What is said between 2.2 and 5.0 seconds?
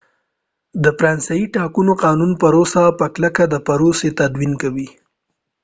پروسه په کلکه د پروسې تدوين کوي